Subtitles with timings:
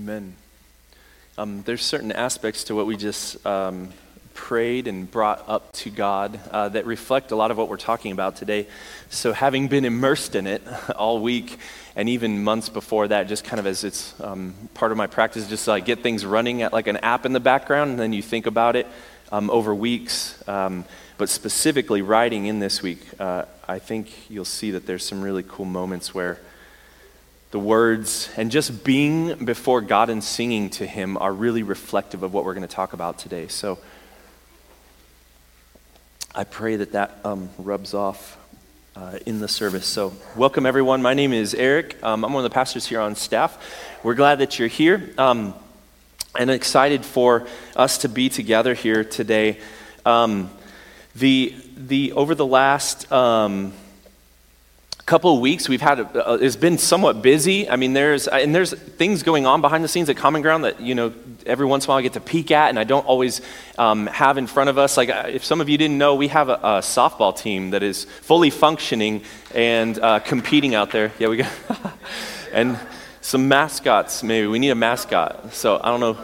[0.00, 0.34] Amen.
[1.36, 3.90] Um, there's certain aspects to what we just um,
[4.32, 8.10] prayed and brought up to God uh, that reflect a lot of what we're talking
[8.10, 8.66] about today.
[9.10, 10.62] So, having been immersed in it
[10.96, 11.58] all week
[11.96, 15.46] and even months before that, just kind of as it's um, part of my practice,
[15.46, 18.22] just like get things running at like an app in the background, and then you
[18.22, 18.86] think about it
[19.30, 20.42] um, over weeks.
[20.48, 20.86] Um,
[21.18, 25.44] but specifically, writing in this week, uh, I think you'll see that there's some really
[25.46, 26.38] cool moments where
[27.50, 32.32] the words and just being before God and singing to Him are really reflective of
[32.32, 33.48] what we're going to talk about today.
[33.48, 33.78] So
[36.32, 38.38] I pray that that um, rubs off
[38.94, 39.86] uh, in the service.
[39.86, 41.02] So, welcome everyone.
[41.02, 42.00] My name is Eric.
[42.04, 43.58] Um, I'm one of the pastors here on staff.
[44.04, 45.54] We're glad that you're here um,
[46.38, 49.58] and excited for us to be together here today.
[50.06, 50.50] Um,
[51.16, 53.72] the, the, over the last um,
[55.10, 57.68] couple of weeks we've had a, it's been somewhat busy.
[57.68, 60.80] I mean there's and there's things going on behind the scenes at common ground that
[60.80, 61.12] you know
[61.46, 63.40] every once in a while i get to peek at and i don't always
[63.76, 64.96] um, have in front of us.
[64.96, 68.04] Like if some of you didn't know we have a, a softball team that is
[68.04, 71.10] fully functioning and uh, competing out there.
[71.18, 71.52] Yeah we got
[72.52, 72.78] and
[73.20, 74.46] some mascots maybe.
[74.46, 75.52] We need a mascot.
[75.52, 76.14] So i don't know.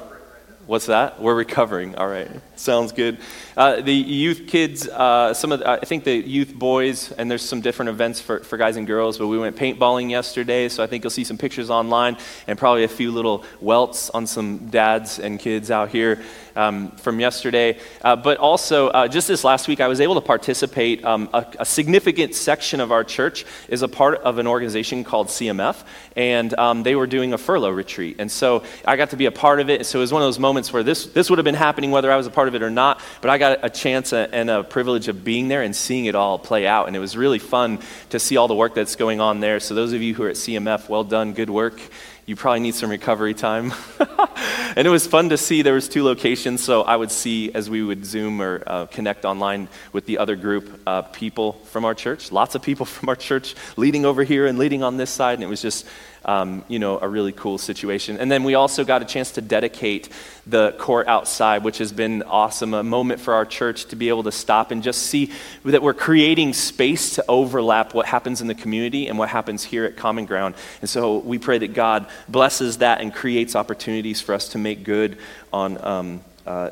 [0.67, 1.21] What's that?
[1.21, 1.97] We're recovering.
[1.97, 3.19] All right sounds good
[3.57, 7.43] uh, the youth kids, uh, some of the, I think the youth boys, and there's
[7.43, 10.87] some different events for, for guys and girls, but we went paintballing yesterday, so I
[10.87, 15.19] think you'll see some pictures online and probably a few little welts on some dads
[15.19, 16.23] and kids out here
[16.55, 17.79] um, from yesterday.
[18.03, 21.05] Uh, but also, uh, just this last week, I was able to participate.
[21.05, 25.29] Um, a, a, significant section of our church is a part of an organization called
[25.29, 25.85] CMF,
[26.17, 28.17] and um, they were doing a furlough retreat.
[28.19, 29.85] And so I got to be a part of it.
[29.87, 32.11] So it was one of those moments where this, this would have been happening whether
[32.11, 34.63] I was a part of it or not, but I got a chance and a
[34.63, 36.87] privilege of being there and seeing it all play out.
[36.87, 37.81] And it was really fun
[38.11, 39.61] to see all the work that's going on there.
[39.61, 41.81] So, those of you who are at CMF, well done, good work
[42.27, 43.73] you probably need some recovery time.
[44.77, 47.71] and it was fun to see there was two locations, so I would see as
[47.71, 51.95] we would Zoom or uh, connect online with the other group, uh, people from our
[51.95, 55.35] church, lots of people from our church leading over here and leading on this side,
[55.35, 55.87] and it was just
[56.25, 58.19] um, you know, a really cool situation.
[58.19, 60.09] And then we also got a chance to dedicate
[60.47, 62.75] the court outside, which has been awesome.
[62.75, 65.33] A moment for our church to be able to stop and just see
[65.65, 69.85] that we're creating space to overlap what happens in the community and what happens here
[69.85, 70.55] at Common Ground.
[70.81, 74.85] And so we pray that God blesses that and creates opportunities for us to make
[74.85, 75.19] good
[75.53, 75.85] on.
[75.85, 76.71] Um, uh,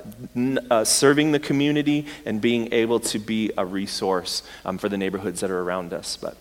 [0.70, 5.40] uh, serving the community and being able to be a resource um, for the neighborhoods
[5.40, 6.16] that are around us.
[6.16, 6.36] But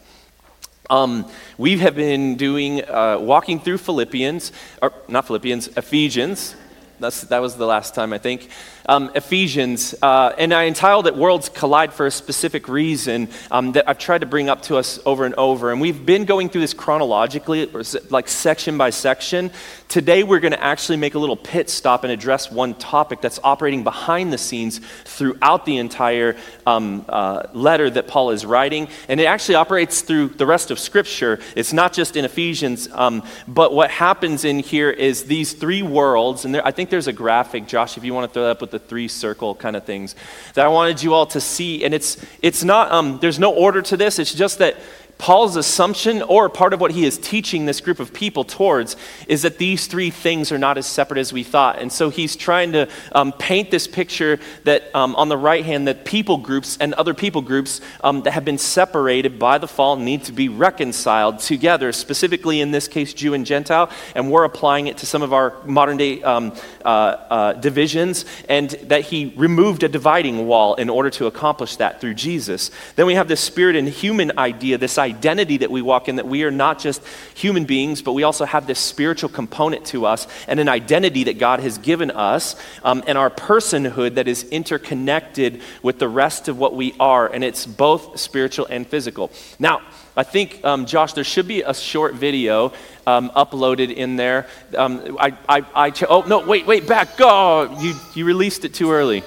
[0.89, 4.51] um, we have been doing, uh, walking through Philippians,
[4.81, 6.55] or not Philippians, Ephesians.
[6.99, 8.49] That's, that was the last time, I think
[8.85, 13.88] um, Ephesians, uh, and I entitled it Worlds Collide for a specific reason um, that
[13.88, 15.71] I've tried to bring up to us over and over.
[15.71, 17.66] And we've been going through this chronologically,
[18.09, 19.51] like section by section.
[19.88, 23.39] Today, we're going to actually make a little pit stop and address one topic that's
[23.44, 28.88] operating behind the scenes throughout the entire um, uh, letter that Paul is writing.
[29.07, 31.39] And it actually operates through the rest of Scripture.
[31.55, 36.45] It's not just in Ephesians, um, but what happens in here is these three worlds,
[36.45, 38.61] and there, I think there's a graphic, Josh, if you want to throw that up
[38.61, 40.16] with the three circle kind of things
[40.56, 41.85] that I wanted you all to see.
[41.85, 44.19] And it's, it's not, um, there's no order to this.
[44.19, 44.75] It's just that
[45.18, 48.97] Paul's assumption, or part of what he is teaching this group of people towards,
[49.28, 51.79] is that these three things are not as separate as we thought.
[51.79, 55.88] And so he's trying to um, paint this picture that um, on the right hand,
[55.88, 59.96] that people groups and other people groups um, that have been separated by the fall
[59.96, 63.90] need to be reconciled together, specifically in this case, Jew and Gentile.
[64.16, 66.53] And we're applying it to some of our modern day um,
[66.84, 72.01] uh, uh, divisions, and that he removed a dividing wall in order to accomplish that
[72.01, 72.72] through Jesus.
[72.95, 76.28] Then we have this spirit and human idea, this identity that we walk in, that
[76.28, 77.06] we are not just
[77.36, 81.38] human beings, but we also have this spiritual component to us and an identity that
[81.38, 86.58] God has given us um, and our personhood that is interconnected with the rest of
[86.58, 87.28] what we are.
[87.28, 89.31] And it's both spiritual and physical.
[89.59, 89.81] Now,
[90.16, 92.72] I think, um, Josh, there should be a short video
[93.06, 94.47] um, uploaded in there.
[94.75, 97.10] Um, I, I, I ch- oh, no, wait, wait, back.
[97.19, 99.24] Oh, you, you released it too early.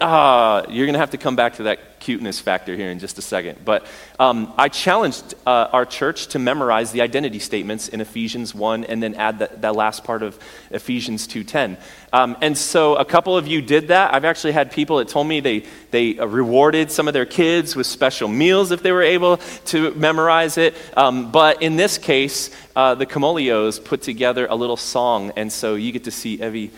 [0.00, 3.18] Ah, you're going to have to come back to that cuteness factor here in just
[3.18, 3.64] a second.
[3.64, 3.86] But
[4.18, 9.02] um, I challenged uh, our church to memorize the identity statements in Ephesians 1 and
[9.02, 10.36] then add that, last part of
[10.70, 11.78] Ephesians 2.10.
[12.12, 14.12] Um, and so a couple of you did that.
[14.12, 17.76] I've actually had people that told me they, they uh, rewarded some of their kids
[17.76, 19.36] with special meals if they were able
[19.66, 20.74] to memorize it.
[20.96, 25.32] Um, but in this case, uh, the Camolios put together a little song.
[25.36, 26.72] And so you get to see Evie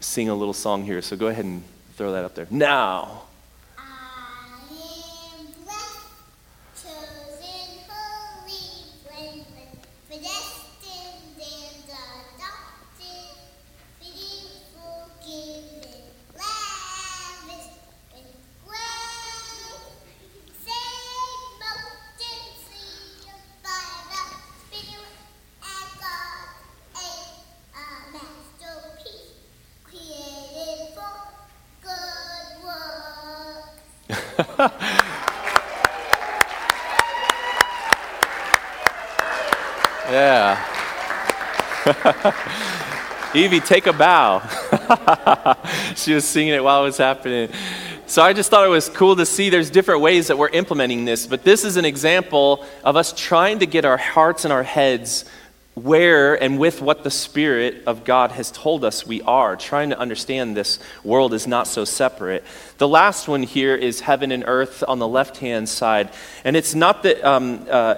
[0.00, 1.00] sing a little song here.
[1.00, 1.62] So go ahead and
[1.94, 2.46] throw that up there.
[2.50, 3.25] Now.
[40.10, 40.62] Yeah.
[43.34, 44.40] Evie, take a bow.
[45.96, 47.48] she was singing it while it was happening.
[48.06, 51.04] So I just thought it was cool to see there's different ways that we're implementing
[51.04, 54.62] this, but this is an example of us trying to get our hearts and our
[54.62, 55.24] heads
[55.76, 59.98] where and with what the Spirit of God has told us we are, trying to
[59.98, 62.44] understand this world is not so separate.
[62.78, 66.08] The last one here is heaven and earth on the left hand side.
[66.44, 67.96] And it's not that, um, uh,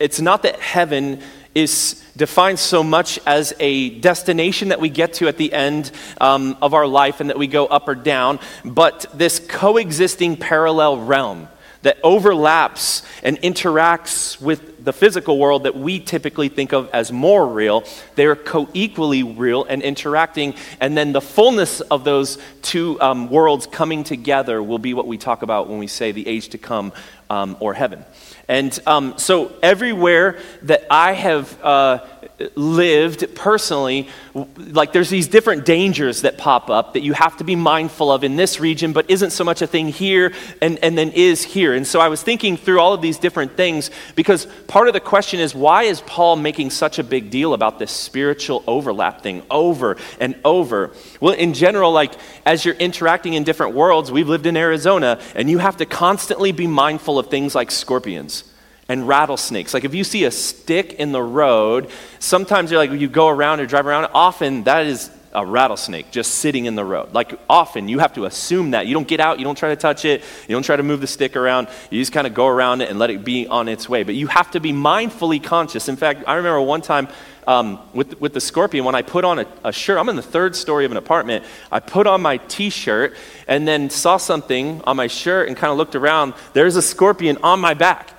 [0.00, 1.20] it's not that heaven
[1.54, 5.90] is defined so much as a destination that we get to at the end
[6.20, 10.98] um, of our life and that we go up or down, but this coexisting parallel
[10.98, 11.48] realm
[11.82, 17.46] that overlaps and interacts with the physical world that we typically think of as more
[17.46, 17.84] real.
[18.14, 20.54] They're co equally real and interacting.
[20.80, 25.18] And then the fullness of those two um, worlds coming together will be what we
[25.18, 26.92] talk about when we say the age to come
[27.30, 28.04] um, or heaven.
[28.48, 32.06] And um, so, everywhere that I have uh,
[32.54, 34.08] lived personally,
[34.56, 38.24] like there's these different dangers that pop up that you have to be mindful of
[38.24, 41.74] in this region, but isn't so much a thing here and, and then is here.
[41.74, 45.00] And so I was thinking through all of these different things because part of the
[45.00, 49.42] question is why is Paul making such a big deal about this spiritual overlap thing
[49.50, 50.92] over and over?
[51.20, 52.12] Well, in general, like
[52.46, 56.52] as you're interacting in different worlds, we've lived in Arizona, and you have to constantly
[56.52, 58.44] be mindful of things like scorpions
[58.88, 59.74] and rattlesnakes.
[59.74, 63.60] Like if you see a stick in the road, sometimes you're like, you go around
[63.60, 67.14] or drive around, often that is a rattlesnake just sitting in the road.
[67.14, 68.86] Like often you have to assume that.
[68.86, 71.00] You don't get out, you don't try to touch it, you don't try to move
[71.00, 71.68] the stick around.
[71.90, 74.02] You just kind of go around it and let it be on its way.
[74.02, 75.88] But you have to be mindfully conscious.
[75.88, 77.08] In fact, I remember one time
[77.46, 80.22] um, with, with the scorpion, when I put on a, a, shirt, I'm in the
[80.22, 81.44] third story of an apartment.
[81.72, 83.16] I put on my t shirt
[83.48, 86.34] and then saw something on my shirt and kind of looked around.
[86.52, 88.10] There's a scorpion on my back.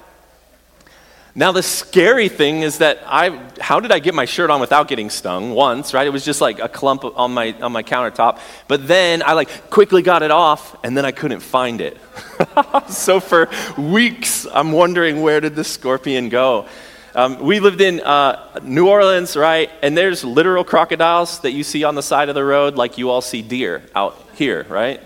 [1.35, 4.87] Now, the scary thing is that I, how did I get my shirt on without
[4.87, 6.05] getting stung once, right?
[6.05, 8.39] It was just like a clump on my, on my countertop.
[8.67, 11.97] But then I like quickly got it off and then I couldn't find it.
[12.87, 13.49] so for
[13.79, 16.67] weeks, I'm wondering where did the scorpion go?
[17.15, 19.71] Um, we lived in uh, New Orleans, right?
[19.81, 23.09] And there's literal crocodiles that you see on the side of the road, like you
[23.09, 25.01] all see deer out here, right?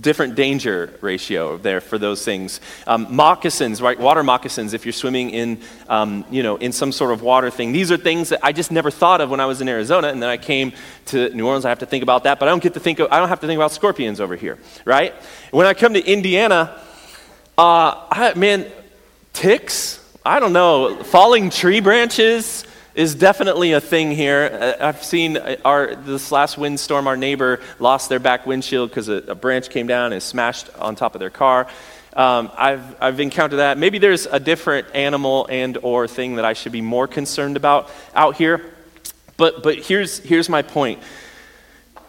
[0.00, 2.60] Different danger ratio there for those things.
[2.86, 3.98] Um, moccasins, right?
[3.98, 7.72] Water moccasins, if you're swimming in, um, you know, in some sort of water thing.
[7.72, 10.22] These are things that I just never thought of when I was in Arizona, and
[10.22, 10.72] then I came
[11.06, 11.64] to New Orleans.
[11.64, 13.30] I have to think about that, but I don't get to think of, I don't
[13.30, 15.14] have to think about scorpions over here, right?
[15.50, 16.78] When I come to Indiana,
[17.56, 18.70] uh, I, man,
[19.32, 19.98] ticks.
[20.24, 22.66] I don't know, falling tree branches
[23.00, 24.76] is definitely a thing here.
[24.78, 29.08] Uh, I've seen uh, our, this last windstorm, our neighbor lost their back windshield because
[29.08, 31.66] a, a, branch came down and smashed on top of their car.
[32.12, 33.78] Um, I've, I've encountered that.
[33.78, 37.90] Maybe there's a different animal and or thing that I should be more concerned about
[38.14, 38.74] out here.
[39.38, 40.98] But, but here's, here's my point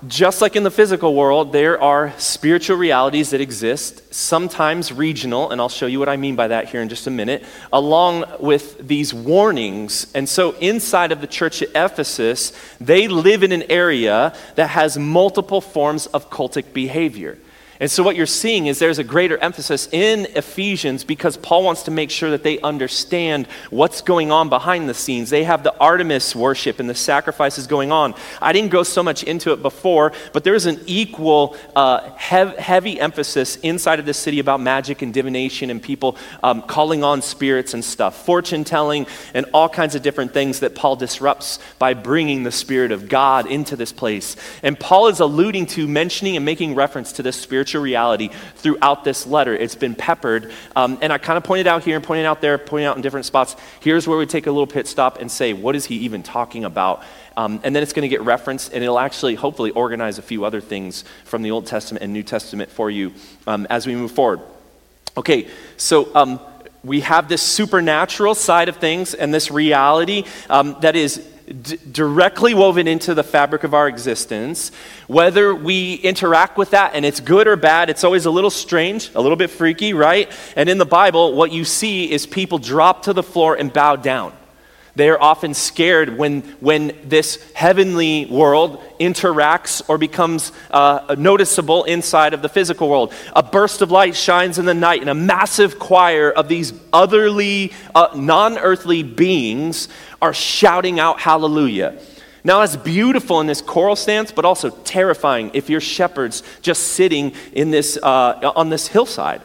[0.07, 5.61] just like in the physical world, there are spiritual realities that exist, sometimes regional, and
[5.61, 8.87] I'll show you what I mean by that here in just a minute, along with
[8.87, 10.11] these warnings.
[10.15, 14.97] And so, inside of the church at Ephesus, they live in an area that has
[14.97, 17.37] multiple forms of cultic behavior.
[17.81, 21.81] And so, what you're seeing is there's a greater emphasis in Ephesians because Paul wants
[21.83, 25.31] to make sure that they understand what's going on behind the scenes.
[25.31, 28.13] They have the Artemis worship and the sacrifices going on.
[28.39, 32.99] I didn't go so much into it before, but there's an equal uh, hev- heavy
[32.99, 37.73] emphasis inside of the city about magic and divination and people um, calling on spirits
[37.73, 42.43] and stuff, fortune telling, and all kinds of different things that Paul disrupts by bringing
[42.43, 44.35] the Spirit of God into this place.
[44.61, 49.03] And Paul is alluding to, mentioning, and making reference to this spiritual spiritual reality throughout
[49.03, 49.55] this letter.
[49.55, 50.51] It's been peppered.
[50.75, 53.01] Um, and I kind of pointed out here and pointed out there, pointing out in
[53.01, 53.55] different spots.
[53.79, 56.65] Here's where we take a little pit stop and say, what is he even talking
[56.65, 57.03] about?
[57.37, 60.43] Um, and then it's going to get referenced, and it'll actually, hopefully, organize a few
[60.43, 63.13] other things from the Old Testament and New Testament for you
[63.47, 64.41] um, as we move forward.
[65.15, 65.47] Okay,
[65.77, 66.41] so um,
[66.83, 72.53] we have this supernatural side of things and this reality um, that is d- directly
[72.53, 74.71] woven into the fabric of our existence.
[75.07, 79.11] Whether we interact with that and it's good or bad, it's always a little strange,
[79.15, 80.31] a little bit freaky, right?
[80.55, 83.95] And in the Bible, what you see is people drop to the floor and bow
[83.95, 84.33] down.
[84.95, 92.33] They are often scared when, when this heavenly world interacts or becomes uh, noticeable inside
[92.33, 93.13] of the physical world.
[93.33, 97.71] A burst of light shines in the night, and a massive choir of these otherly,
[97.95, 99.87] uh, non earthly beings
[100.21, 101.97] are shouting out hallelujah.
[102.43, 107.33] Now, that's beautiful in this choral stance, but also terrifying if you're shepherds just sitting
[107.53, 109.41] in this, uh, on this hillside.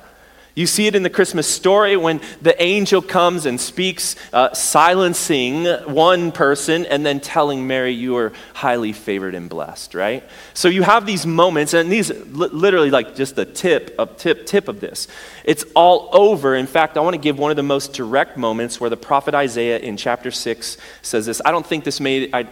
[0.56, 5.66] You see it in the Christmas story when the angel comes and speaks, uh, silencing
[5.84, 10.24] one person and then telling Mary, You are highly favored and blessed, right?
[10.54, 14.46] So you have these moments, and these li- literally like just the tip of tip
[14.46, 15.08] tip of this.
[15.46, 16.56] It's all over.
[16.56, 19.32] In fact, I want to give one of the most direct moments where the prophet
[19.32, 21.40] Isaiah in chapter six says this.
[21.44, 22.34] I don't think this made.
[22.34, 22.42] I,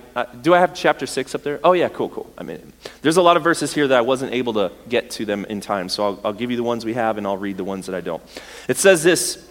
[0.41, 1.59] do I have chapter six up there?
[1.65, 2.33] Oh yeah, cool, cool.
[2.39, 2.73] I mean,
[3.03, 5.61] there's a lot of verses here that I wasn't able to get to them in
[5.61, 7.87] time, so I'll, I'll give you the ones we have, and I'll read the ones
[7.87, 8.23] that I don't.
[8.69, 9.51] It says this.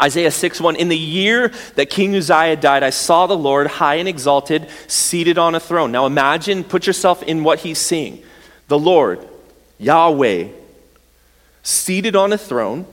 [0.00, 3.96] Isaiah 6 1 In the year that King Uzziah died, I saw the Lord high
[3.96, 5.92] and exalted, seated on a throne.
[5.92, 8.22] Now imagine, put yourself in what he's seeing.
[8.68, 9.28] The Lord,
[9.78, 10.48] Yahweh,
[11.62, 12.86] seated on a throne,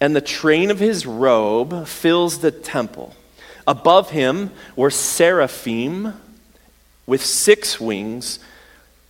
[0.00, 3.14] and the train of his robe fills the temple.
[3.66, 6.14] Above him were seraphim
[7.06, 8.38] with six wings.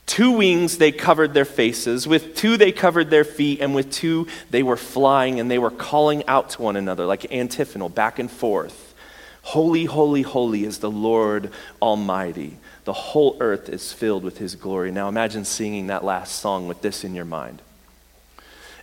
[0.07, 4.29] Two wings they covered their faces, with two they covered their feet, and with two
[4.51, 8.31] they were flying and they were calling out to one another like antiphonal, back and
[8.31, 8.95] forth.
[9.43, 12.57] Holy, holy, holy is the Lord Almighty.
[12.85, 14.91] The whole earth is filled with his glory.
[14.91, 17.63] Now imagine singing that last song with this in your mind.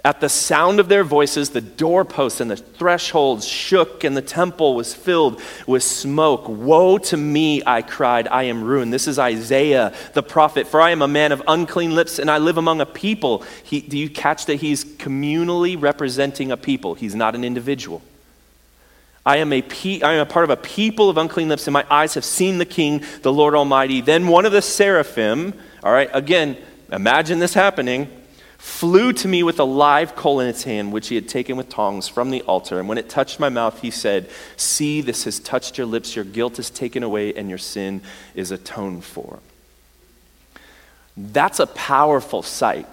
[0.06, 4.76] At the sound of their voices, the doorposts and the thresholds shook, and the temple
[4.76, 6.50] was filled with smoke.
[6.50, 8.92] Woe to me, I cried, I am ruined.
[8.92, 10.68] This is Isaiah the prophet.
[10.68, 13.46] For I am a man of unclean lips, and I live among a people.
[13.64, 16.96] He, do you catch that he's communally representing a people?
[16.96, 18.02] He's not an individual.
[19.26, 21.74] I am, a pe- I am a part of a people of unclean lips, and
[21.74, 24.02] my eyes have seen the King, the Lord Almighty.
[24.02, 26.58] Then one of the seraphim, all right, again,
[26.92, 28.10] imagine this happening
[28.64, 31.68] flew to me with a live coal in its hand, which he had taken with
[31.68, 32.80] tongs from the altar.
[32.80, 36.24] And when it touched my mouth, he said, See, this has touched your lips, your
[36.24, 38.02] guilt is taken away, and your sin
[38.36, 39.40] is atoned for.
[41.18, 42.88] That's a powerful sight.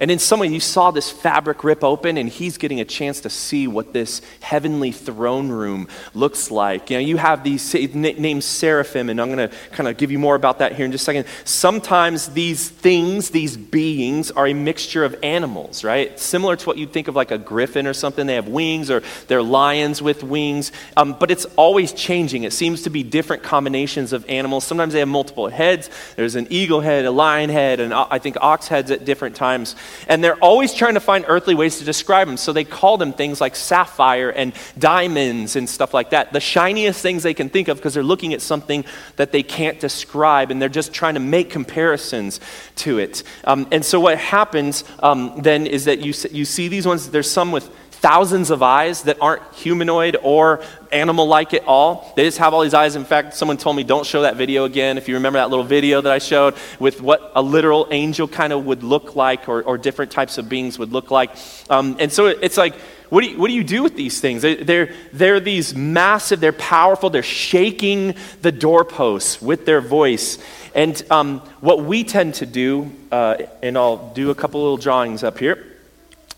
[0.00, 3.20] And in some way, you saw this fabric rip open, and he's getting a chance
[3.20, 6.90] to see what this heavenly throne room looks like.
[6.90, 10.18] You know, you have these names seraphim, and I'm going to kind of give you
[10.18, 11.26] more about that here in just a second.
[11.44, 16.18] Sometimes these things, these beings, are a mixture of animals, right?
[16.18, 18.26] Similar to what you'd think of like a griffin or something.
[18.26, 22.44] They have wings, or they're lions with wings, um, but it's always changing.
[22.44, 24.64] It seems to be different combinations of animals.
[24.64, 25.90] Sometimes they have multiple heads.
[26.16, 29.76] There's an eagle head, a lion head, and I think ox heads at different times.
[30.08, 32.36] And they're always trying to find earthly ways to describe them.
[32.36, 36.32] So they call them things like sapphire and diamonds and stuff like that.
[36.32, 38.84] The shiniest things they can think of because they're looking at something
[39.16, 42.40] that they can't describe and they're just trying to make comparisons
[42.76, 43.22] to it.
[43.44, 47.30] Um, and so what happens um, then is that you, you see these ones, there's
[47.30, 47.70] some with
[48.04, 52.12] thousands of eyes that aren't humanoid or animal like at all.
[52.16, 52.96] They just have all these eyes.
[52.96, 54.98] In fact, someone told me, don't show that video again.
[54.98, 58.52] If you remember that little video that I showed with what a literal angel kind
[58.52, 61.30] of would look like or, or different types of beings would look like.
[61.70, 62.74] Um, and so it's like,
[63.08, 64.42] what do, you, what do you do with these things?
[64.42, 70.36] They're, they're these massive, they're powerful, they're shaking the doorposts with their voice.
[70.74, 75.24] And um, what we tend to do, uh, and I'll do a couple little drawings
[75.24, 75.70] up here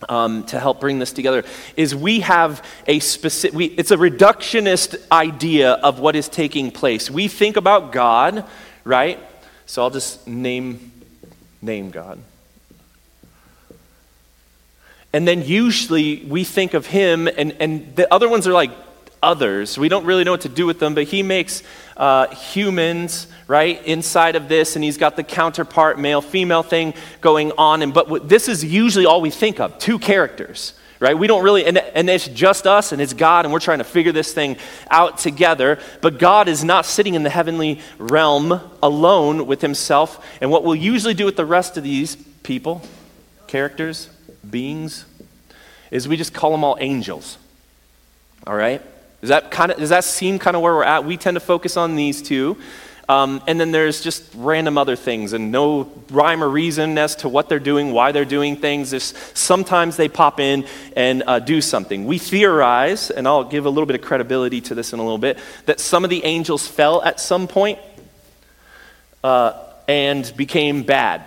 [0.09, 1.45] um, to help bring this together
[1.77, 7.11] is we have a specific we, it's a reductionist idea of what is taking place.
[7.11, 8.45] We think about god
[8.87, 9.19] right?
[9.67, 10.93] So i'll just name
[11.61, 12.21] name god.
[15.13, 18.71] And then usually we think of him and, and the other ones are like
[19.27, 19.77] others.
[19.77, 21.65] We don't really know what to do with them, but he makes
[21.97, 27.53] uh, humans, right, inside of this, and he's got the counterpart male female thing going
[27.59, 27.83] on.
[27.83, 31.19] And, but this is usually all we think of two characters, right?
[31.19, 33.85] We don't really, and, and it's just us and it's God, and we're trying to
[33.85, 34.57] figure this thing
[34.91, 35.81] out together.
[36.01, 40.25] But God is not sitting in the heavenly realm alone with himself.
[40.41, 42.83] And what we'll usually do with the rest of these people,
[43.49, 44.09] characters,
[44.49, 45.05] beings,
[45.91, 47.39] is we just call them all angels.
[48.47, 48.81] All right?
[49.21, 51.05] Does that, kind of, does that seem kind of where we're at?
[51.05, 52.57] We tend to focus on these two.
[53.09, 57.29] Um, and then there's just random other things and no rhyme or reason as to
[57.29, 58.91] what they're doing, why they're doing things.
[58.91, 62.07] Just sometimes they pop in and uh, do something.
[62.07, 65.19] We theorize, and I'll give a little bit of credibility to this in a little
[65.19, 67.79] bit, that some of the angels fell at some point,
[69.23, 69.53] uh,
[69.87, 71.23] and became bad,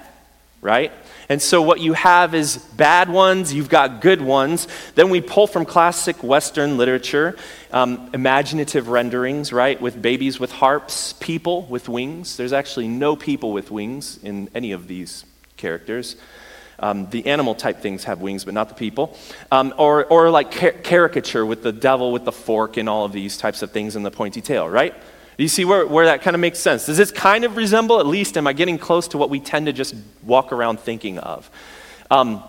[0.62, 0.92] right?
[1.30, 4.68] And so what you have is bad ones, you've got good ones.
[4.96, 7.38] Then we pull from classic Western literature,
[7.72, 12.36] um, imaginative renderings, right, with babies with harps, people with wings.
[12.36, 15.24] There's actually no people with wings in any of these
[15.56, 16.16] characters.
[16.80, 19.16] Um, the animal type things have wings, but not the people.
[19.52, 23.12] Um, or, or like car- caricature with the devil with the fork and all of
[23.12, 24.96] these types of things and the pointy tail, right?
[25.40, 26.86] You see where, where that kind of makes sense?
[26.86, 29.68] Does this kind of resemble, at least, am I getting close to what we tend
[29.68, 31.50] to just walk around thinking of?
[32.12, 32.44] Um,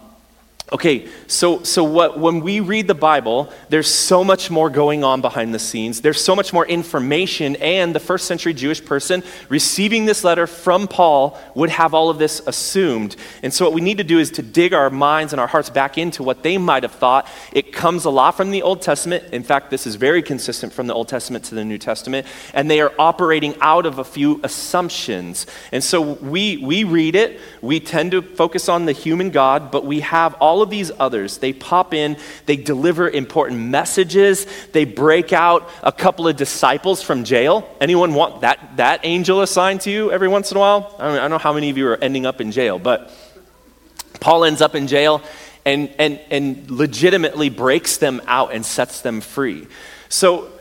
[0.73, 5.21] Okay, so, so what, when we read the Bible, there's so much more going on
[5.21, 6.01] behind the scenes.
[6.01, 10.87] There's so much more information, and the first century Jewish person receiving this letter from
[10.87, 13.17] Paul would have all of this assumed.
[13.43, 15.71] And so, what we need to do is to dig our minds and our hearts
[15.71, 17.27] back into what they might have thought.
[17.53, 19.25] It comes a lot from the Old Testament.
[19.33, 22.71] In fact, this is very consistent from the Old Testament to the New Testament, and
[22.71, 25.49] they are operating out of a few assumptions.
[25.73, 29.85] And so, we, we read it, we tend to focus on the human God, but
[29.85, 34.85] we have all all of these others, they pop in, they deliver important messages, they
[34.85, 37.67] break out a couple of disciples from jail.
[37.81, 40.95] Anyone want that, that angel assigned to you every once in a while?
[40.99, 43.11] I don't, I don't know how many of you are ending up in jail, but
[44.21, 45.23] Paul ends up in jail
[45.65, 49.67] and, and, and legitimately breaks them out and sets them free.
[50.11, 50.53] So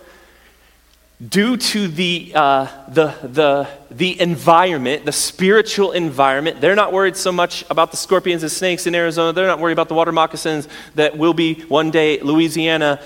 [1.27, 6.61] due to the, uh, the, the, the environment, the spiritual environment.
[6.61, 9.33] They're not worried so much about the scorpions and snakes in Arizona.
[9.33, 13.01] They're not worried about the water moccasins that will be one day Louisiana.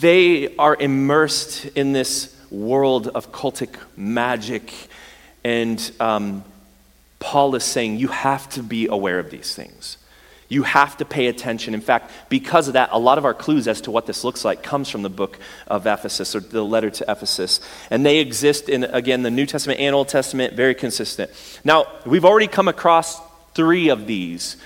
[0.00, 4.72] They are immersed in this world of cultic magic.
[5.44, 6.42] And um,
[7.20, 9.98] Paul is saying you have to be aware of these things.
[10.48, 11.74] You have to pay attention.
[11.74, 14.44] In fact, because of that, a lot of our clues as to what this looks
[14.44, 17.60] like comes from the book of Ephesus or the letter to Ephesus.
[17.90, 21.30] And they exist in, again, the New Testament and Old Testament, very consistent.
[21.64, 23.20] Now, we've already come across
[23.54, 24.56] three of these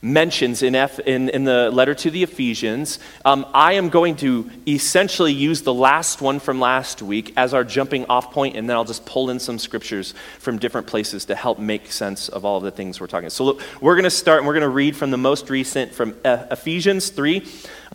[0.00, 2.98] mentions in, F, in, in the letter to the Ephesians.
[3.24, 7.64] Um, I am going to essentially use the last one from last week as our
[7.64, 11.34] jumping off point, and then I'll just pull in some scriptures from different places to
[11.34, 13.26] help make sense of all of the things we're talking.
[13.26, 13.32] about.
[13.32, 15.92] So look, we're going to start and we're going to read from the most recent,
[15.92, 17.44] from Ephesians 3.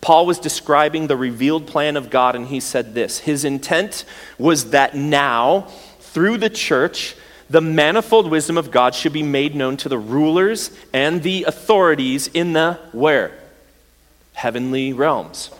[0.01, 4.03] Paul was describing the revealed plan of God, and he said this His intent
[4.37, 5.67] was that now,
[5.99, 7.15] through the church,
[7.49, 12.27] the manifold wisdom of God should be made known to the rulers and the authorities
[12.33, 13.31] in the where?
[14.33, 15.51] Heavenly realms.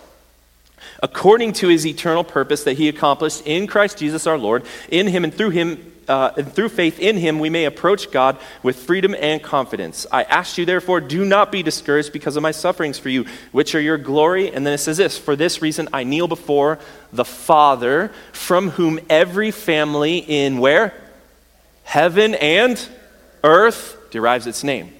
[1.01, 5.23] According to his eternal purpose that he accomplished in Christ Jesus our Lord, in him
[5.23, 9.15] and through him uh, and through faith in him, we may approach God with freedom
[9.17, 10.05] and confidence.
[10.11, 13.75] I ask you, therefore, do not be discouraged because of my sufferings for you, which
[13.75, 14.51] are your glory.
[14.51, 16.79] And then it says this For this reason, I kneel before
[17.11, 20.93] the Father, from whom every family in where?
[21.83, 22.89] Heaven and
[23.43, 24.93] earth derives its name.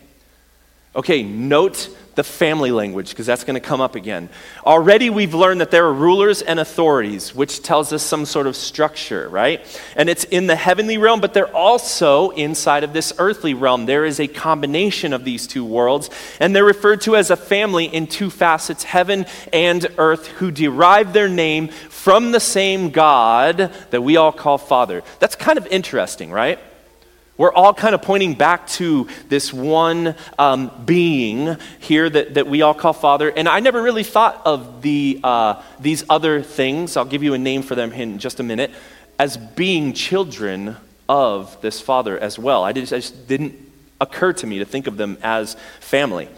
[0.96, 4.30] Okay, note the family language because that's going to come up again.
[4.66, 8.56] Already we've learned that there are rulers and authorities, which tells us some sort of
[8.56, 9.66] structure, right?
[9.96, 13.86] And it's in the heavenly realm, but they're also inside of this earthly realm.
[13.86, 17.86] There is a combination of these two worlds, and they're referred to as a family
[17.86, 24.04] in two facets heaven and earth, who derive their name from the same God that
[24.04, 25.02] we all call Father.
[25.20, 26.60] That's kind of interesting, right?
[27.36, 32.62] We're all kind of pointing back to this one um, being here that, that we
[32.62, 33.30] all call Father.
[33.30, 37.40] And I never really thought of the, uh, these other things, I'll give you a
[37.40, 38.70] name for them in just a minute,
[39.18, 40.78] as being children
[41.10, 42.64] of this Father as well.
[42.64, 43.56] I just, I just didn't
[44.00, 46.30] occur to me to think of them as family.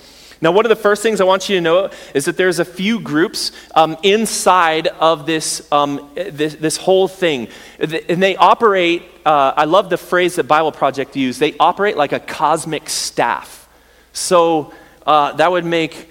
[0.42, 2.66] Now, one of the first things I want you to know is that there's a
[2.66, 7.48] few groups um, inside of this, um, this, this, whole thing.
[7.80, 12.12] And they operate, uh, I love the phrase that Bible Project used, they operate like
[12.12, 13.68] a cosmic staff.
[14.12, 14.74] So
[15.06, 16.10] uh, that would make,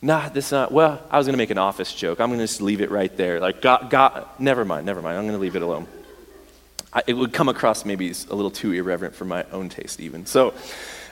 [0.00, 2.20] nah, this not, well, I was going to make an office joke.
[2.20, 3.40] I'm going to just leave it right there.
[3.40, 5.18] Like, God, God, never mind, never mind.
[5.18, 5.86] I'm going to leave it alone.
[6.92, 10.24] I, it would come across maybe a little too irreverent for my own taste, even.
[10.24, 10.54] So,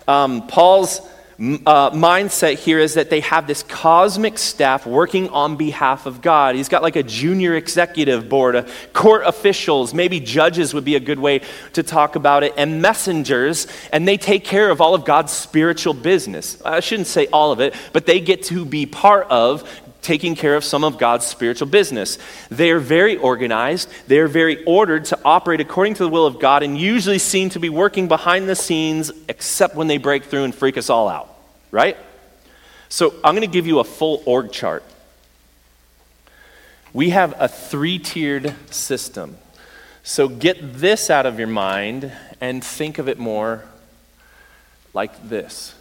[0.09, 1.01] um, Paul's
[1.39, 6.55] uh, mindset here is that they have this cosmic staff working on behalf of God.
[6.55, 11.01] He's got like a junior executive board, a court officials, maybe judges would be a
[11.01, 11.43] good way
[11.75, 15.93] to talk about it, and messengers, and they take care of all of God's spiritual
[15.93, 16.61] business.
[16.65, 19.69] I shouldn't say all of it, but they get to be part of
[20.07, 22.17] taking care of some of God's spiritual business.
[22.49, 26.39] They are very organized, they are very ordered to operate according to the will of
[26.39, 30.45] God, and usually seen to be working behind the scenes, except when they break through
[30.45, 31.29] and freak us all out,
[31.73, 31.97] right?
[32.89, 34.85] So I'm going to give you a full org chart.
[36.93, 39.37] We have a three tiered system.
[40.05, 43.65] So get this out of your mind and think of it more
[44.95, 45.75] like this.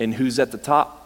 [0.00, 1.04] And who's at the top?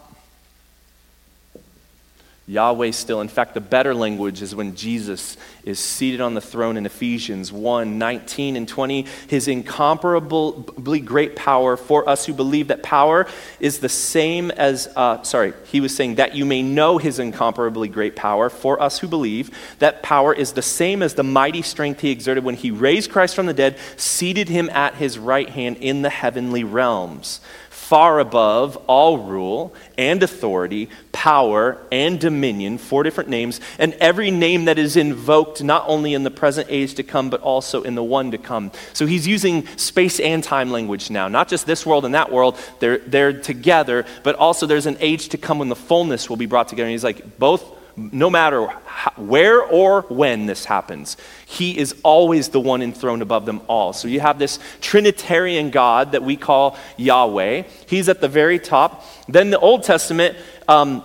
[2.49, 3.21] Yahweh still.
[3.21, 7.51] In fact, the better language is when Jesus is seated on the throne in Ephesians
[7.51, 9.05] 1 19 and 20.
[9.27, 13.27] His incomparably great power for us who believe that power
[13.59, 17.87] is the same as, uh, sorry, he was saying that you may know his incomparably
[17.87, 21.99] great power for us who believe that power is the same as the mighty strength
[21.99, 25.77] he exerted when he raised Christ from the dead, seated him at his right hand
[25.77, 27.41] in the heavenly realms
[27.89, 34.65] far above all rule and authority, power and dominion, four different names, and every name
[34.65, 38.03] that is invoked not only in the present age to come, but also in the
[38.03, 38.71] one to come.
[38.93, 42.59] So he's using space and time language now, not just this world and that world,
[42.77, 46.45] they're, they're together, but also there's an age to come when the fullness will be
[46.45, 46.85] brought together.
[46.85, 47.78] And he's like, both
[48.11, 53.45] no matter how, where or when this happens, he is always the one enthroned above
[53.45, 53.93] them all.
[53.93, 57.63] So you have this Trinitarian God that we call Yahweh.
[57.87, 59.05] He's at the very top.
[59.27, 61.03] Then the Old Testament um,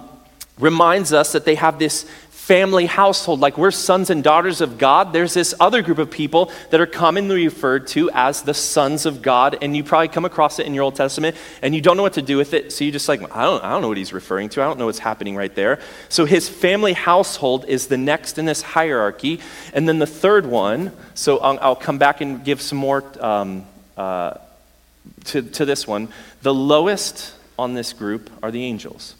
[0.59, 2.07] reminds us that they have this
[2.45, 6.53] family household, like we're sons and daughters of God, there's this other group of people
[6.69, 9.57] that are commonly referred to as the sons of God.
[9.63, 12.13] And you probably come across it in your Old Testament and you don't know what
[12.15, 12.71] to do with it.
[12.71, 14.63] So you just like, I don't, I don't know what he's referring to.
[14.63, 15.81] I don't know what's happening right there.
[16.11, 19.41] So his family household is the next in this hierarchy.
[19.73, 23.65] And then the third one, so I'll, I'll come back and give some more um,
[23.97, 24.35] uh,
[25.25, 26.09] to, to this one.
[26.43, 29.15] The lowest on this group are the angels.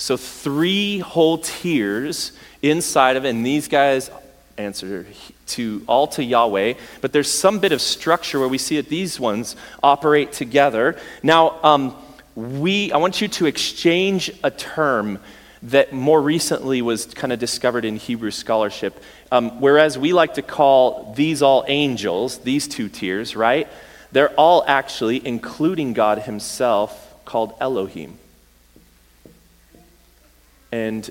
[0.00, 2.30] So, three whole tiers
[2.62, 4.10] inside of it, and these guys
[4.56, 5.06] answer
[5.46, 9.18] to all to Yahweh, but there's some bit of structure where we see that these
[9.18, 10.96] ones operate together.
[11.24, 11.96] Now, um,
[12.36, 15.18] we, I want you to exchange a term
[15.64, 19.02] that more recently was kind of discovered in Hebrew scholarship.
[19.32, 23.66] Um, whereas we like to call these all angels, these two tiers, right?
[24.12, 28.16] They're all actually, including God Himself, called Elohim
[30.72, 31.08] and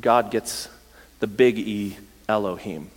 [0.00, 0.68] God gets
[1.20, 1.96] the big E,
[2.28, 2.90] Elohim.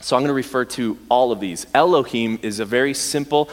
[0.00, 1.66] So I'm going to refer to all of these.
[1.74, 3.48] Elohim is a very simple,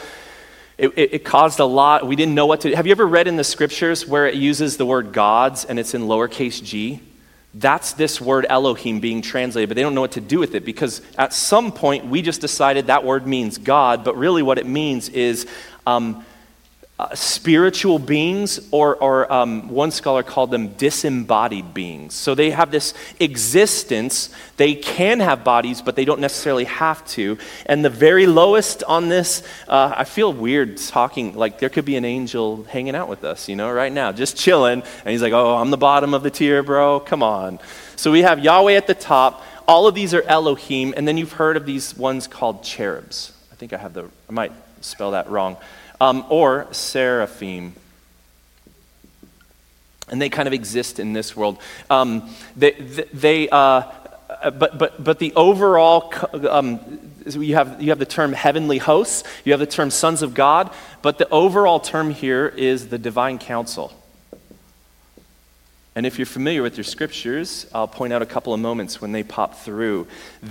[0.76, 2.06] it, it, it, caused a lot.
[2.06, 2.74] We didn't know what to.
[2.74, 5.94] Have you ever read in the scriptures where it uses the word gods and it's
[5.94, 7.00] in lowercase g?
[7.54, 10.64] That's this word Elohim being translated, but they don't know what to do with it
[10.64, 14.66] because at some point we just decided that word means God, but really what it
[14.66, 15.46] means is
[15.86, 16.24] um,
[17.02, 22.14] uh, spiritual beings, or, or um, one scholar called them disembodied beings.
[22.14, 24.30] So they have this existence.
[24.56, 27.38] They can have bodies, but they don't necessarily have to.
[27.66, 31.96] And the very lowest on this, uh, I feel weird talking, like there could be
[31.96, 34.80] an angel hanging out with us, you know, right now, just chilling.
[34.80, 37.00] And he's like, oh, I'm the bottom of the tier, bro.
[37.00, 37.58] Come on.
[37.96, 39.44] So we have Yahweh at the top.
[39.66, 40.94] All of these are Elohim.
[40.96, 43.32] And then you've heard of these ones called cherubs.
[43.50, 45.56] I think I have the, I might spell that wrong
[46.02, 47.74] um, or seraphim.
[50.08, 51.58] And they kind of exist in this world.
[51.88, 52.72] Um, they,
[53.12, 53.82] they uh,
[54.50, 56.12] but, but, but the overall,
[56.50, 56.80] um,
[57.24, 60.74] you, have, you have the term heavenly hosts, you have the term sons of God,
[61.02, 63.92] but the overall term here is the divine council.
[65.94, 69.12] And if you're familiar with your scriptures, I'll point out a couple of moments when
[69.12, 70.06] they pop through.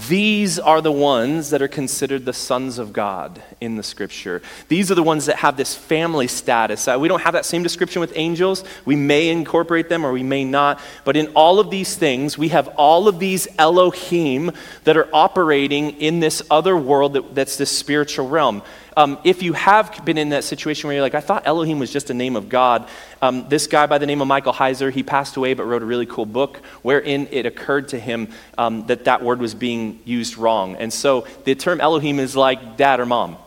[0.07, 4.43] These are the ones that are considered the sons of God in the scripture.
[4.67, 6.87] These are the ones that have this family status.
[6.87, 8.63] Uh, we don't have that same description with angels.
[8.85, 10.79] We may incorporate them or we may not.
[11.05, 14.51] But in all of these things, we have all of these Elohim
[14.83, 18.61] that are operating in this other world that, that's this spiritual realm.
[18.97, 21.93] Um, if you have been in that situation where you're like, I thought Elohim was
[21.93, 22.89] just a name of God,
[23.21, 25.85] um, this guy by the name of Michael Heiser, he passed away but wrote a
[25.85, 28.27] really cool book wherein it occurred to him
[28.57, 30.75] um, that that word was being used wrong.
[30.75, 33.37] And so the term Elohim is like dad or mom.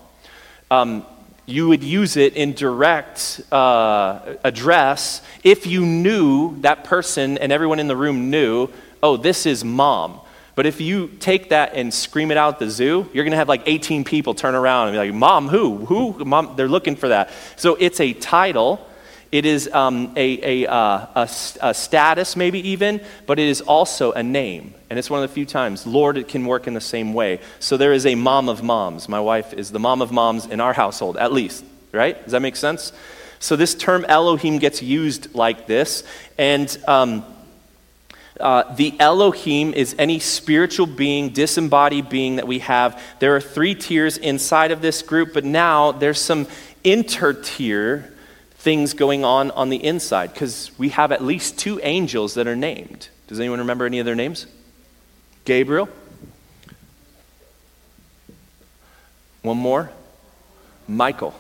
[0.71, 1.05] Um,
[1.47, 7.81] you would use it in direct uh, address if you knew that person and everyone
[7.81, 8.69] in the room knew,
[9.03, 10.21] oh, this is mom.
[10.55, 13.37] But if you take that and scream it out at the zoo, you're going to
[13.37, 15.85] have like 18 people turn around and be like, Mom, who?
[15.87, 16.25] Who?
[16.25, 17.31] Mom, they're looking for that.
[17.57, 18.87] So it's a title.
[19.33, 21.29] It is um, a, a, uh, a,
[21.61, 24.75] a, status, maybe even, but it is also a name.
[24.88, 27.40] And it's one of the few times, Lord, it can work in the same way.
[27.59, 29.09] So there is a mom of moms.
[29.09, 32.23] My wife is the mom of moms in our household, at least, right?
[32.23, 32.93] Does that make sense?
[33.40, 36.05] So this term Elohim gets used like this.
[36.38, 36.79] And.
[36.87, 37.25] Um,
[38.40, 43.01] uh, the Elohim is any spiritual being, disembodied being that we have.
[43.20, 46.47] There are three tiers inside of this group, but now there's some
[46.83, 48.12] inter-tier
[48.57, 52.57] things going on on the inside because we have at least two angels that are
[52.57, 53.09] named.
[53.29, 54.47] Does anyone remember any of their names?
[55.44, 55.88] Gabriel.
[59.42, 59.90] One more.
[60.88, 61.35] Michael.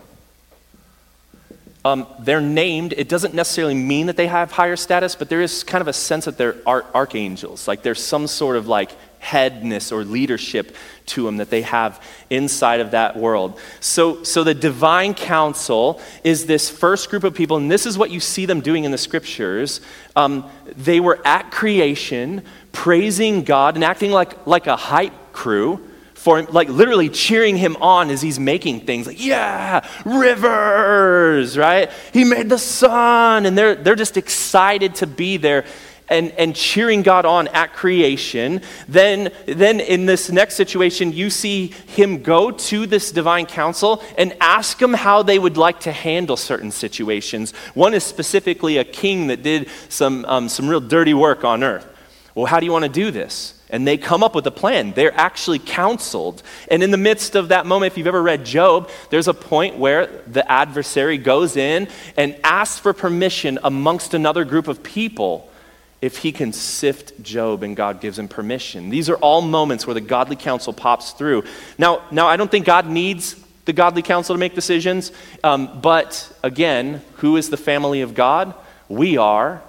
[1.84, 2.94] Um, they're named.
[2.96, 5.92] It doesn't necessarily mean that they have higher status, but there is kind of a
[5.92, 7.68] sense that they're ar- archangels.
[7.68, 12.80] Like there's some sort of like headness or leadership to them that they have inside
[12.80, 13.58] of that world.
[13.80, 18.10] So, so the divine council is this first group of people, and this is what
[18.10, 19.80] you see them doing in the scriptures.
[20.16, 22.42] Um, they were at creation,
[22.72, 25.80] praising God and acting like, like a hype crew
[26.24, 31.90] for him, like literally cheering him on as he's making things like, yeah, rivers, right?
[32.14, 33.44] He made the sun.
[33.44, 35.66] And they're, they're just excited to be there
[36.08, 38.62] and, and cheering God on at creation.
[38.88, 44.34] Then, then in this next situation, you see him go to this divine council and
[44.40, 47.52] ask them how they would like to handle certain situations.
[47.74, 51.93] One is specifically a king that did some, um, some real dirty work on earth.
[52.34, 53.54] Well, how do you want to do this?
[53.74, 54.92] and they come up with a plan.
[54.92, 56.44] They're actually counseled.
[56.70, 59.78] And in the midst of that moment, if you've ever read Job, there's a point
[59.78, 65.50] where the adversary goes in and asks for permission amongst another group of people
[66.00, 68.90] if he can sift Job and God gives him permission.
[68.90, 71.42] These are all moments where the godly council pops through.
[71.76, 75.10] Now, now I don't think God needs the godly counsel to make decisions,
[75.42, 78.54] um, but again, who is the family of God?
[78.88, 79.62] We are.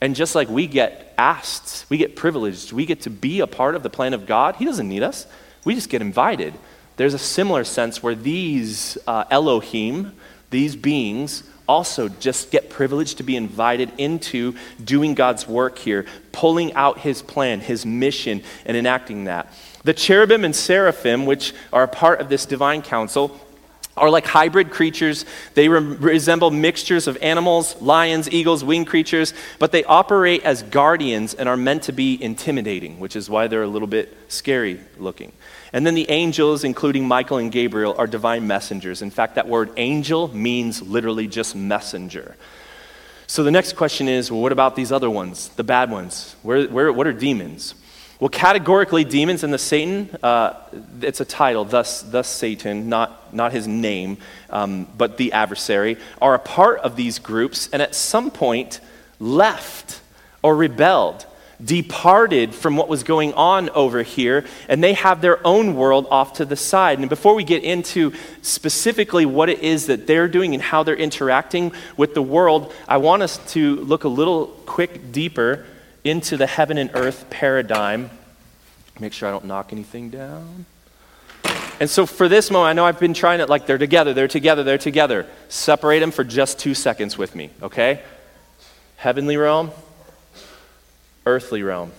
[0.00, 3.74] And just like we get asked, we get privileged, we get to be a part
[3.74, 5.26] of the plan of God, He doesn't need us.
[5.66, 6.54] We just get invited.
[6.96, 10.12] There's a similar sense where these uh, Elohim,
[10.48, 16.72] these beings, also just get privileged to be invited into doing God's work here, pulling
[16.72, 19.52] out His plan, His mission, and enacting that.
[19.84, 23.38] The cherubim and seraphim, which are a part of this divine council,
[24.00, 25.24] are like hybrid creatures.
[25.54, 31.34] They re- resemble mixtures of animals, lions, eagles, winged creatures, but they operate as guardians
[31.34, 35.32] and are meant to be intimidating, which is why they're a little bit scary looking.
[35.72, 39.02] And then the angels, including Michael and Gabriel, are divine messengers.
[39.02, 42.36] In fact, that word angel means literally just messenger.
[43.28, 46.34] So the next question is well, what about these other ones, the bad ones?
[46.42, 47.74] Where, where, what are demons?
[48.20, 50.52] Well, categorically, demons and the Satan, uh,
[51.00, 54.18] it's a title, thus, thus Satan, not, not his name,
[54.50, 58.80] um, but the adversary, are a part of these groups and at some point
[59.18, 60.02] left
[60.42, 61.24] or rebelled,
[61.64, 66.34] departed from what was going on over here, and they have their own world off
[66.34, 66.98] to the side.
[66.98, 70.94] And before we get into specifically what it is that they're doing and how they're
[70.94, 75.64] interacting with the world, I want us to look a little quick deeper
[76.04, 78.10] into the heaven and earth paradigm.
[78.98, 80.66] Make sure I don't knock anything down.
[81.80, 84.28] And so for this moment, I know I've been trying it like they're together, they're
[84.28, 85.26] together, they're together.
[85.48, 88.02] Separate them for just two seconds with me, okay?
[88.96, 89.70] Heavenly realm,
[91.24, 91.92] earthly realm.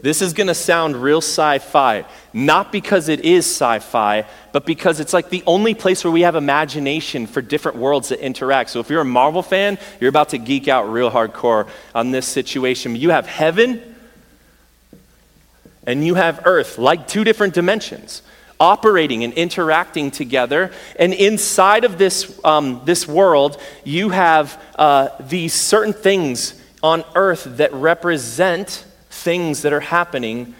[0.00, 4.64] This is going to sound real sci fi, not because it is sci fi, but
[4.64, 8.70] because it's like the only place where we have imagination for different worlds that interact.
[8.70, 12.26] So if you're a Marvel fan, you're about to geek out real hardcore on this
[12.26, 12.94] situation.
[12.94, 13.96] You have heaven
[15.84, 18.22] and you have earth, like two different dimensions.
[18.60, 20.72] Operating and interacting together.
[20.98, 27.44] And inside of this, um, this world, you have uh, these certain things on earth
[27.58, 28.84] that represent
[29.18, 30.54] things that are happening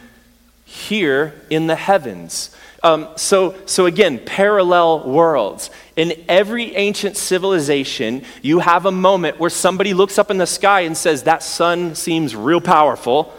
[0.65, 2.55] here in the heavens.
[2.83, 5.71] Um, so, so again, parallel worlds.
[5.97, 10.83] In every ancient civilization, you have a moment where somebody looks up in the sky
[10.83, 13.33] and says, That sun seems real powerful.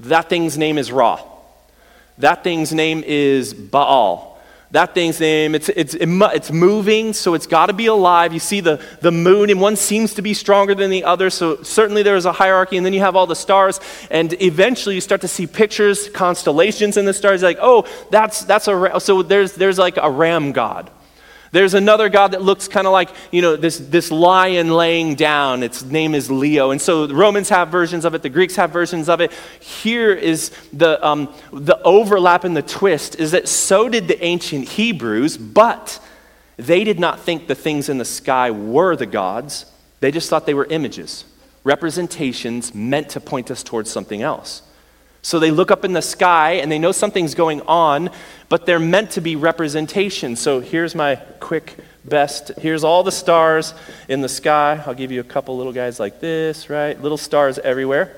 [0.00, 1.20] That thing's name is Ra.
[2.18, 4.27] That thing's name is Baal
[4.70, 5.54] that thing's name.
[5.54, 8.34] It's, it's, it's moving, so it's got to be alive.
[8.34, 11.62] You see the, the moon, and one seems to be stronger than the other, so
[11.62, 12.76] certainly there's a hierarchy.
[12.76, 16.98] And then you have all the stars, and eventually you start to see pictures, constellations
[16.98, 17.42] in the stars.
[17.42, 20.90] Like, oh, that's, that's a, so there's, there's like a ram god.
[21.50, 25.62] There's another God that looks kind of like, you know, this, this lion laying down.
[25.62, 26.70] Its name is Leo.
[26.70, 29.32] And so the Romans have versions of it, the Greeks have versions of it.
[29.60, 34.68] Here is the, um, the overlap and the twist is that so did the ancient
[34.68, 36.00] Hebrews, but
[36.58, 39.64] they did not think the things in the sky were the gods.
[40.00, 41.24] They just thought they were images,
[41.64, 44.62] representations meant to point us towards something else.
[45.22, 48.10] So they look up in the sky and they know something's going on,
[48.48, 50.40] but they're meant to be representations.
[50.40, 52.52] So here's my quick best.
[52.58, 53.74] Here's all the stars
[54.08, 54.82] in the sky.
[54.86, 57.00] I'll give you a couple little guys like this, right?
[57.00, 58.16] Little stars everywhere.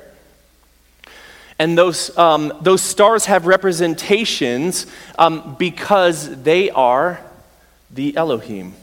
[1.58, 4.86] And those, um, those stars have representations
[5.18, 7.20] um, because they are
[7.90, 8.74] the Elohim.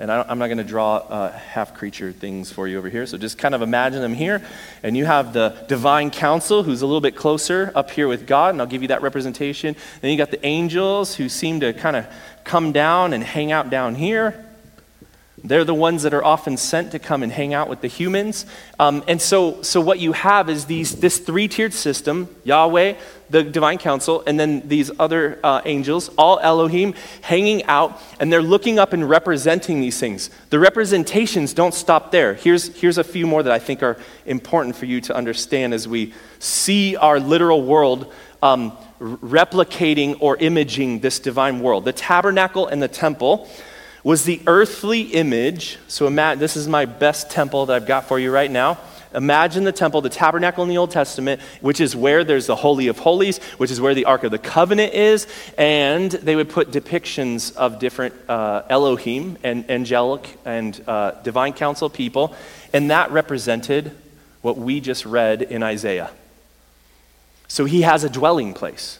[0.00, 3.06] And I, am not going to draw uh, half creature things for you over here.
[3.06, 4.42] So just kind of imagine them here.
[4.82, 8.54] And you have the divine council, who's a little bit closer up here with God,
[8.54, 9.76] and I'll give you that representation.
[10.00, 12.06] Then you got the angels, who seem to kind of
[12.42, 14.44] come down and hang out down here.
[15.46, 18.46] They're the ones that are often sent to come and hang out with the humans.
[18.78, 22.94] Um, and so, so what you have is these, this three tiered system Yahweh,
[23.28, 28.40] the divine council, and then these other uh, angels, all Elohim, hanging out, and they're
[28.40, 30.30] looking up and representing these things.
[30.48, 32.32] The representations don't stop there.
[32.32, 35.86] Here's, here's a few more that I think are important for you to understand as
[35.86, 38.10] we see our literal world.
[38.42, 41.84] Um, replicating or imaging this divine world.
[41.84, 43.48] The tabernacle and the temple
[44.04, 45.78] was the earthly image.
[45.88, 48.78] So imagine, this is my best temple that I've got for you right now.
[49.14, 52.88] Imagine the temple, the tabernacle in the Old Testament, which is where there's the Holy
[52.88, 56.72] of Holies, which is where the Ark of the Covenant is, and they would put
[56.72, 62.34] depictions of different uh, Elohim and angelic and uh, divine council people,
[62.72, 63.92] and that represented
[64.42, 66.10] what we just read in Isaiah.
[67.46, 68.98] So he has a dwelling place.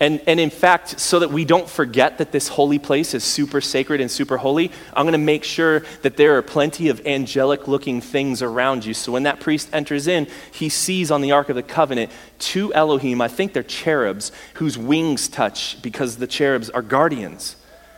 [0.00, 3.60] And, and in fact, so that we don't forget that this holy place is super
[3.60, 7.66] sacred and super holy, I'm going to make sure that there are plenty of angelic
[7.66, 8.94] looking things around you.
[8.94, 12.72] So when that priest enters in, he sees on the Ark of the Covenant two
[12.74, 17.56] Elohim, I think they're cherubs, whose wings touch because the cherubs are guardians.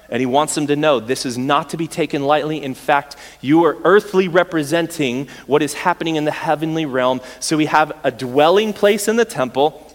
[0.08, 2.62] And he wants them to know this is not to be taken lightly.
[2.62, 7.20] In fact, you are earthly representing what is happening in the heavenly realm.
[7.40, 9.86] So we have a dwelling place in the temple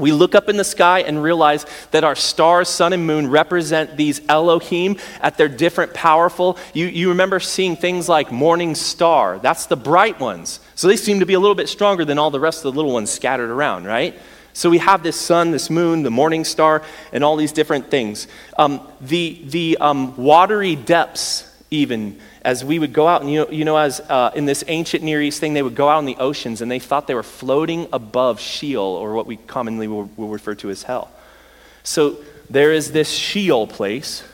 [0.00, 3.96] we look up in the sky and realize that our stars, sun, and moon represent
[3.96, 6.58] these Elohim at their different powerful.
[6.72, 10.60] You, you remember seeing things like morning star, that's the bright ones.
[10.74, 12.76] So they seem to be a little bit stronger than all the rest of the
[12.76, 14.18] little ones scattered around, right?
[14.52, 16.82] So we have this sun, this moon, the morning star,
[17.12, 18.26] and all these different things.
[18.58, 23.50] Um, the the um, watery depths, even as we would go out, and you know,
[23.50, 26.06] you know as uh, in this ancient Near East thing, they would go out in
[26.06, 30.10] the oceans and they thought they were floating above Sheol, or what we commonly will,
[30.16, 31.10] will refer to as hell.
[31.82, 34.24] So there is this Sheol place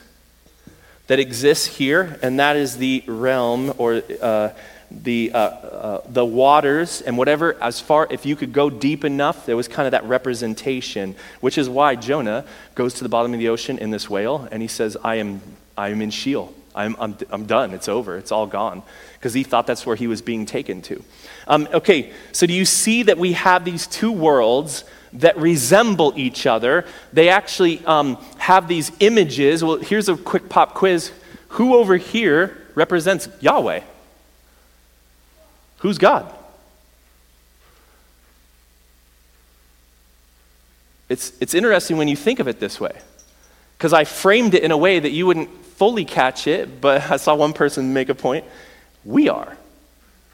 [1.06, 4.50] that exists here, and that is the realm or uh,
[4.90, 9.46] the, uh, uh, the waters and whatever, as far, if you could go deep enough,
[9.46, 13.38] there was kind of that representation, which is why Jonah goes to the bottom of
[13.38, 15.40] the ocean in this whale and he says, I am,
[15.76, 16.54] I am in Sheol.
[16.76, 17.72] I'm, I'm, I'm done.
[17.72, 18.16] It's over.
[18.16, 18.82] It's all gone.
[19.14, 21.02] Because he thought that's where he was being taken to.
[21.48, 24.84] Um, okay, so do you see that we have these two worlds
[25.14, 26.84] that resemble each other?
[27.12, 29.64] They actually um, have these images.
[29.64, 31.12] Well, here's a quick pop quiz.
[31.50, 33.80] Who over here represents Yahweh?
[35.78, 36.32] Who's God?
[41.08, 42.98] It's, it's interesting when you think of it this way,
[43.76, 47.16] because I framed it in a way that you wouldn't fully catch it, but I
[47.16, 48.44] saw one person make a point.
[49.04, 49.56] We are.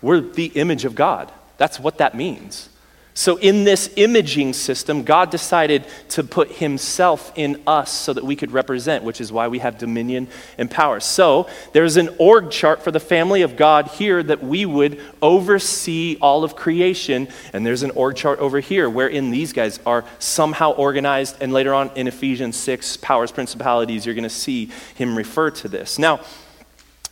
[0.01, 1.31] We're the image of God.
[1.59, 2.69] That's what that means.
[3.15, 8.37] So, in this imaging system, God decided to put Himself in us so that we
[8.37, 10.99] could represent, which is why we have dominion and power.
[10.99, 16.17] So, there's an org chart for the family of God here that we would oversee
[16.23, 17.29] all of creation.
[17.53, 21.37] And there's an org chart over here wherein these guys are somehow organized.
[21.43, 25.69] And later on in Ephesians 6, powers, principalities, you're going to see Him refer to
[25.69, 25.99] this.
[25.99, 26.21] Now,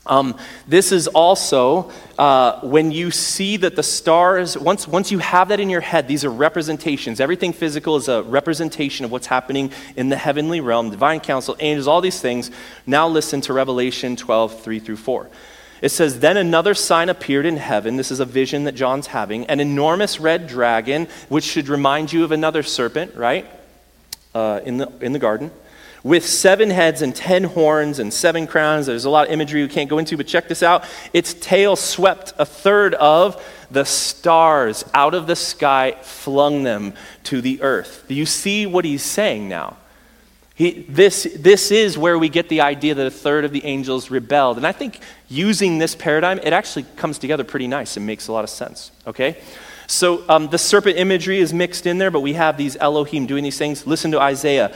[0.06, 0.36] um,
[0.66, 5.60] this is also uh, when you see that the stars, once, once you have that
[5.60, 7.20] in your head, these are representations.
[7.20, 11.86] Everything physical is a representation of what's happening in the heavenly realm, divine council, angels,
[11.86, 12.50] all these things.
[12.86, 15.28] Now listen to Revelation 12, 3 through 4.
[15.82, 17.96] It says, Then another sign appeared in heaven.
[17.96, 19.46] This is a vision that John's having.
[19.46, 23.46] An enormous red dragon, which should remind you of another serpent, right?
[24.34, 25.50] Uh, in, the, in the garden
[26.02, 28.86] with seven heads and ten horns and seven crowns.
[28.86, 30.84] There's a lot of imagery we can't go into, but check this out.
[31.12, 37.40] Its tail swept a third of the stars out of the sky, flung them to
[37.40, 38.04] the earth.
[38.08, 39.76] Do you see what he's saying now?
[40.54, 44.10] He, this, this is where we get the idea that a third of the angels
[44.10, 44.58] rebelled.
[44.58, 48.32] And I think using this paradigm, it actually comes together pretty nice and makes a
[48.32, 48.90] lot of sense.
[49.06, 49.38] Okay?
[49.86, 53.42] So um, the serpent imagery is mixed in there, but we have these Elohim doing
[53.42, 53.86] these things.
[53.86, 54.74] Listen to Isaiah.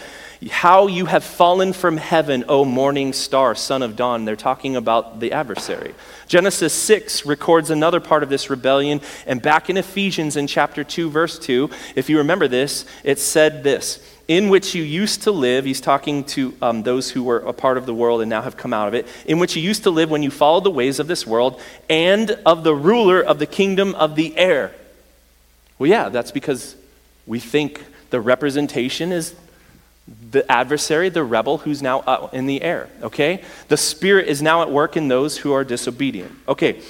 [0.50, 4.24] How you have fallen from heaven, O morning star, son of dawn.
[4.24, 5.94] They're talking about the adversary.
[6.26, 9.00] Genesis 6 records another part of this rebellion.
[9.26, 13.62] And back in Ephesians in chapter 2, verse 2, if you remember this, it said
[13.62, 17.52] this In which you used to live, he's talking to um, those who were a
[17.52, 19.84] part of the world and now have come out of it, in which you used
[19.84, 23.38] to live when you followed the ways of this world and of the ruler of
[23.38, 24.72] the kingdom of the air.
[25.78, 26.76] Well, yeah, that's because
[27.26, 29.34] we think the representation is
[30.06, 33.42] the adversary, the rebel who's now up in the air, okay?
[33.68, 36.32] The Spirit is now at work in those who are disobedient.
[36.46, 36.82] Okay,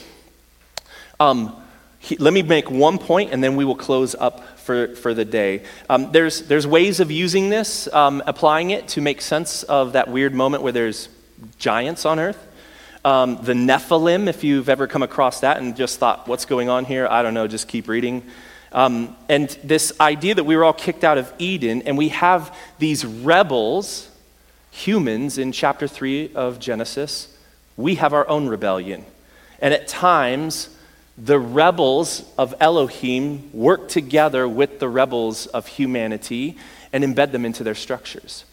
[1.21, 1.55] um,
[2.01, 5.25] he, let me make one point and then we will close up for, for the
[5.25, 5.63] day.
[5.89, 10.09] Um, there's, there's ways of using this, um, applying it to make sense of that
[10.09, 11.09] weird moment where there's
[11.59, 12.47] giants on earth.
[13.05, 16.87] Um, the Nephilim, if you've ever come across that and just thought, what's going on
[16.87, 17.07] here?
[17.07, 18.23] I don't know, just keep reading.
[18.75, 22.55] Um, and this idea that we were all kicked out of Eden, and we have
[22.79, 24.11] these rebels,
[24.73, 27.35] humans, in chapter 3 of Genesis.
[27.77, 29.05] We have our own rebellion.
[29.61, 30.69] And at times,
[31.17, 36.57] the rebels of Elohim work together with the rebels of humanity
[36.93, 38.45] and embed them into their structures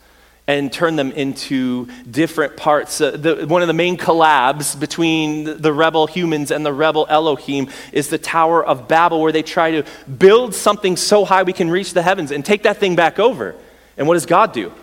[0.57, 2.99] and turn them into different parts.
[2.99, 7.69] Uh, the, one of the main collabs between the rebel humans and the rebel Elohim
[7.93, 11.69] is the Tower of Babel, where they try to build something so high we can
[11.69, 13.55] reach the heavens and take that thing back over.
[13.97, 14.73] And what does God do?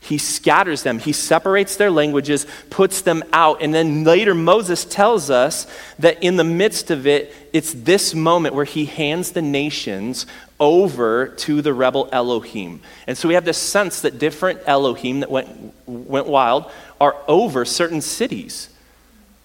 [0.00, 3.60] He scatters them, he separates their languages, puts them out.
[3.60, 5.66] And then later, Moses tells us
[5.98, 10.26] that in the midst of it, it's this moment where he hands the nations
[10.60, 12.80] over to the rebel Elohim.
[13.06, 16.70] And so we have this sense that different Elohim that went, went wild
[17.00, 18.68] are over certain cities.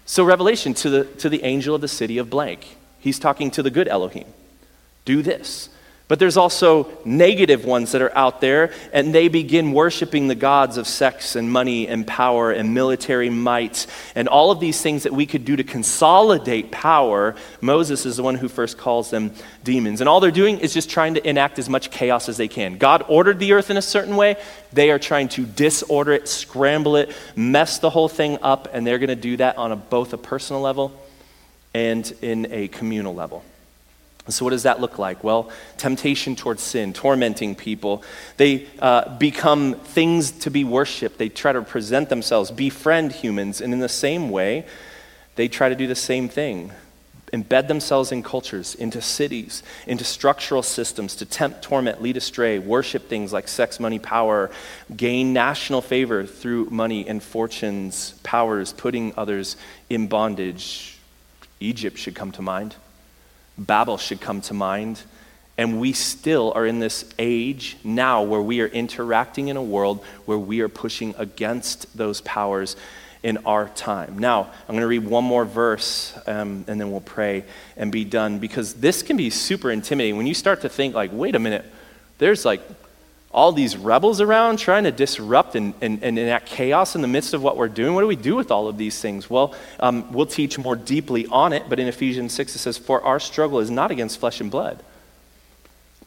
[0.06, 3.64] So, Revelation to the, to the angel of the city of blank, he's talking to
[3.64, 4.28] the good Elohim.
[5.06, 5.70] Do this.
[6.12, 10.76] But there's also negative ones that are out there, and they begin worshiping the gods
[10.76, 15.14] of sex and money and power and military might and all of these things that
[15.14, 17.34] we could do to consolidate power.
[17.62, 19.32] Moses is the one who first calls them
[19.64, 20.02] demons.
[20.02, 22.78] And all they're doing is just trying to enact as much chaos as they can.
[22.78, 24.36] God ordered the earth in a certain way,
[24.74, 29.00] they are trying to disorder it, scramble it, mess the whole thing up, and they're
[29.00, 30.92] going to do that on a, both a personal level
[31.74, 33.46] and in a communal level.
[34.30, 35.24] So, what does that look like?
[35.24, 38.04] Well, temptation towards sin, tormenting people.
[38.38, 41.18] They uh, become things to be worshiped.
[41.18, 44.66] They try to present themselves, befriend humans, and in the same way,
[45.36, 46.72] they try to do the same thing
[47.34, 53.08] embed themselves in cultures, into cities, into structural systems to tempt, torment, lead astray, worship
[53.08, 54.52] things like sex, money, power,
[54.96, 59.56] gain national favor through money and fortunes, powers, putting others
[59.90, 60.98] in bondage.
[61.60, 62.76] Egypt should come to mind.
[63.66, 65.02] Babel should come to mind.
[65.58, 70.04] And we still are in this age now where we are interacting in a world
[70.26, 72.76] where we are pushing against those powers
[73.22, 74.18] in our time.
[74.18, 77.44] Now, I'm going to read one more verse um, and then we'll pray
[77.78, 80.18] and be done because this can be super intimidating.
[80.18, 81.66] When you start to think, like, wait a minute,
[82.18, 82.62] there's like
[83.34, 87.34] all these rebels around trying to disrupt and, and, and enact chaos in the midst
[87.34, 87.94] of what we're doing.
[87.94, 89.30] What do we do with all of these things?
[89.30, 93.02] Well, um, we'll teach more deeply on it, but in Ephesians 6 it says, For
[93.04, 94.84] our struggle is not against flesh and blood,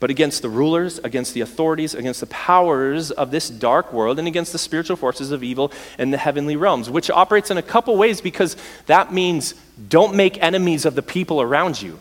[0.00, 4.28] but against the rulers, against the authorities, against the powers of this dark world, and
[4.28, 7.96] against the spiritual forces of evil in the heavenly realms, which operates in a couple
[7.96, 9.54] ways because that means
[9.88, 11.98] don't make enemies of the people around you.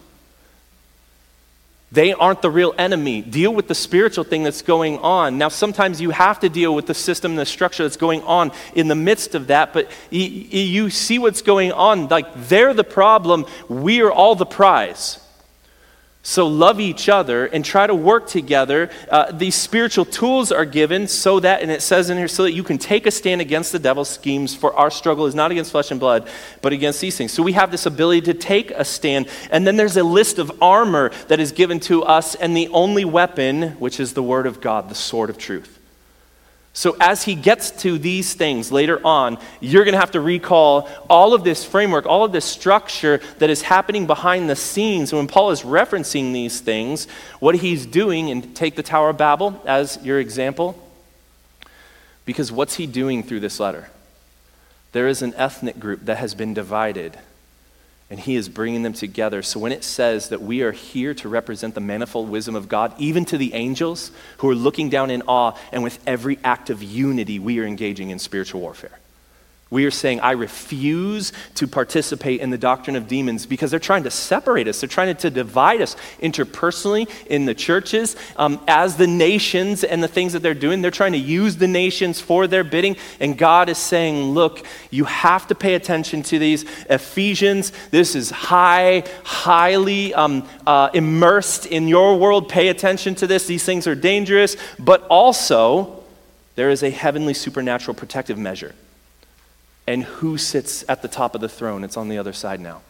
[1.93, 3.21] They aren't the real enemy.
[3.21, 5.37] Deal with the spiritual thing that's going on.
[5.37, 8.51] Now, sometimes you have to deal with the system and the structure that's going on
[8.73, 12.07] in the midst of that, but you see what's going on.
[12.07, 15.19] Like, they're the problem, we are all the prize.
[16.25, 18.89] So, love each other and try to work together.
[19.11, 22.53] Uh, these spiritual tools are given so that, and it says in here, so that
[22.53, 25.71] you can take a stand against the devil's schemes, for our struggle is not against
[25.71, 26.29] flesh and blood,
[26.61, 27.33] but against these things.
[27.33, 29.27] So, we have this ability to take a stand.
[29.51, 33.03] And then there's a list of armor that is given to us, and the only
[33.03, 35.82] weapon, which is the word of God, the sword of truth.
[36.75, 40.89] So, as he gets to these things later on, you're going to have to recall
[41.07, 45.13] all of this framework, all of this structure that is happening behind the scenes.
[45.13, 47.07] When Paul is referencing these things,
[47.39, 50.75] what he's doing, and take the Tower of Babel as your example,
[52.25, 53.91] because what's he doing through this letter?
[54.93, 57.19] There is an ethnic group that has been divided
[58.09, 59.41] and he is bringing them together.
[59.41, 62.93] So when it says that we are here to represent the manifold wisdom of God,
[62.97, 66.83] even to the angels who are looking down in awe, and with every act of
[66.83, 68.99] unity, we are engaging in spiritual warfare.
[69.73, 74.03] We are saying, I refuse to participate in the doctrine of demons because they're trying
[74.03, 74.79] to separate us.
[74.79, 78.15] They're trying to divide us interpersonally in the churches.
[78.37, 81.67] Um, as the nations and the things that they're doing, they're trying to use the
[81.67, 82.97] nations for their bidding.
[83.19, 86.65] And God is saying, Look, you have to pay attention to these.
[86.87, 92.47] Ephesians, this is high, highly um, uh, immersed in your world.
[92.47, 93.47] Pay attention to this.
[93.47, 94.55] These things are dangerous.
[94.77, 96.03] But also,
[96.53, 98.75] there is a heavenly supernatural protective measure
[99.87, 101.83] and who sits at the top of the throne?
[101.83, 102.81] It's on the other side now.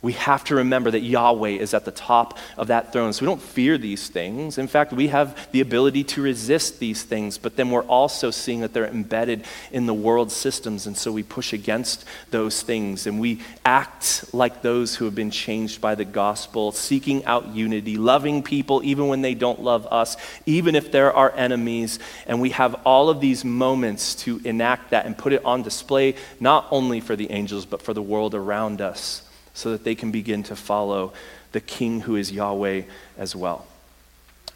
[0.00, 3.12] We have to remember that Yahweh is at the top of that throne.
[3.12, 4.56] So we don't fear these things.
[4.56, 8.60] In fact, we have the ability to resist these things, but then we're also seeing
[8.60, 10.86] that they're embedded in the world systems.
[10.86, 15.32] And so we push against those things and we act like those who have been
[15.32, 20.16] changed by the gospel, seeking out unity, loving people even when they don't love us,
[20.46, 21.98] even if they're our enemies.
[22.28, 26.14] And we have all of these moments to enact that and put it on display,
[26.38, 29.22] not only for the angels, but for the world around us
[29.58, 31.12] so that they can begin to follow
[31.50, 32.82] the King who is Yahweh
[33.16, 33.66] as well.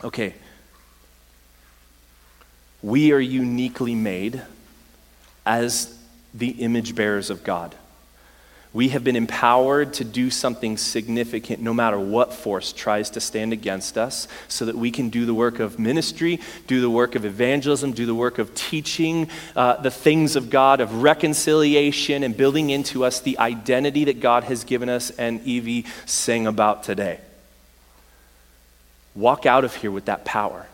[0.04, 0.34] Okay.
[2.82, 4.42] We are uniquely made
[5.44, 5.98] as
[6.32, 7.74] the image bearers of God.
[8.74, 13.52] We have been empowered to do something significant no matter what force tries to stand
[13.52, 17.26] against us, so that we can do the work of ministry, do the work of
[17.26, 22.70] evangelism, do the work of teaching uh, the things of God, of reconciliation, and building
[22.70, 27.20] into us the identity that God has given us and Evie sang about today.
[29.14, 30.66] Walk out of here with that power.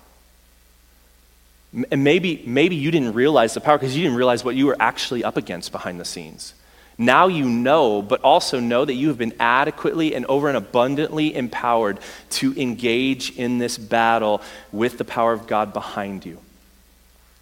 [1.91, 4.77] And maybe, maybe you didn't realize the power because you didn't realize what you were
[4.79, 6.55] actually up against behind the scenes.
[7.01, 11.35] Now you know, but also know that you have been adequately and over and abundantly
[11.35, 14.43] empowered to engage in this battle
[14.73, 16.39] with the power of God behind you.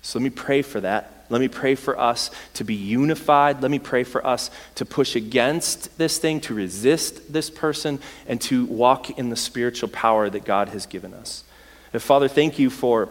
[0.03, 1.25] So let me pray for that.
[1.31, 3.63] Let me pray for us to be unified.
[3.63, 7.99] Let me pray for us to push against this thing, to resist this person,
[8.29, 11.43] and to walk in the spiritual power that God has given us.
[11.93, 13.09] And Father, thank you for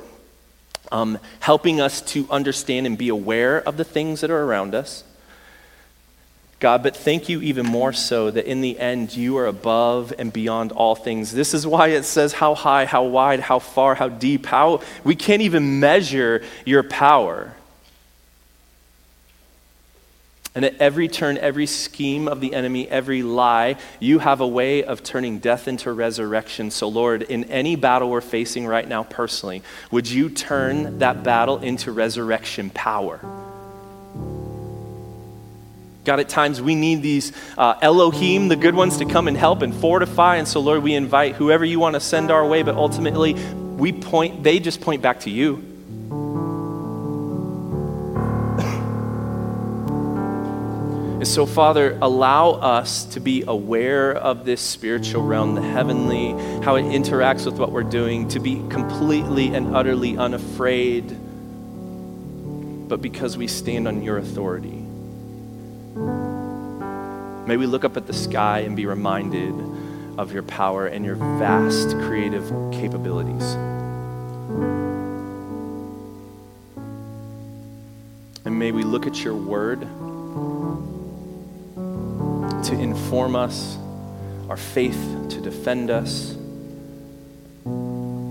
[0.92, 5.04] um, helping us to understand and be aware of the things that are around us.
[6.60, 10.32] God, but thank you even more so that in the end you are above and
[10.32, 11.34] beyond all things.
[11.34, 15.16] This is why it says how high, how wide, how far, how deep, how we
[15.16, 17.54] can't even measure your power.
[20.56, 24.86] And at every turn, every scheme of the enemy, every lie, you have a way
[24.86, 26.72] of turning death into resurrection.
[26.72, 31.58] So, Lord, in any battle we're facing right now personally, would you turn that battle
[31.58, 33.20] into resurrection power?
[36.06, 39.64] God, at times we need these uh, Elohim, the good ones, to come and help
[39.64, 40.36] and fortify.
[40.36, 43.92] And so, Lord, we invite whoever you want to send our way, but ultimately, we
[43.92, 45.56] point, they just point back to you.
[51.16, 56.34] and so, Father, allow us to be aware of this spiritual realm, the heavenly,
[56.64, 61.10] how it interacts with what we're doing, to be completely and utterly unafraid,
[62.88, 64.85] but because we stand on your authority.
[65.96, 69.54] May we look up at the sky and be reminded
[70.18, 73.56] of your power and your vast creative capabilities.
[78.46, 79.82] And may we look at your word
[82.66, 83.78] to inform us,
[84.50, 86.36] our faith to defend us,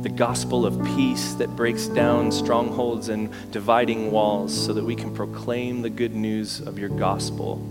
[0.05, 5.14] the gospel of peace that breaks down strongholds and dividing walls so that we can
[5.14, 7.66] proclaim the good news of your gospel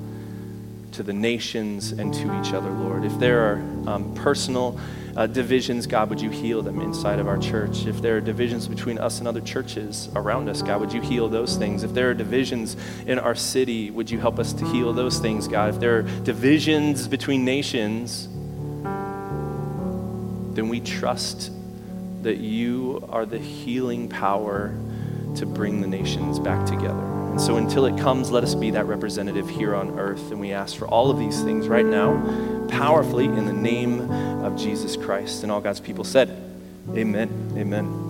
[0.91, 3.05] to the nations and to each other, Lord.
[3.05, 3.55] If there are
[3.87, 4.79] um, personal
[5.15, 7.85] uh, divisions, God, would you heal them inside of our church?
[7.85, 11.29] If there are divisions between us and other churches around us, God, would you heal
[11.29, 11.83] those things?
[11.83, 12.75] If there are divisions
[13.05, 15.75] in our city, would you help us to heal those things, God?
[15.75, 18.27] If there are divisions between nations,
[20.55, 21.51] then we trust
[22.23, 24.75] that you are the healing power
[25.35, 27.13] to bring the nations back together.
[27.33, 30.31] And so until it comes, let us be that representative here on earth.
[30.31, 34.11] And we ask for all of these things right now, powerfully, in the name
[34.43, 35.43] of Jesus Christ.
[35.43, 36.29] And all God's people said,
[36.95, 37.53] Amen.
[37.57, 38.02] Amen.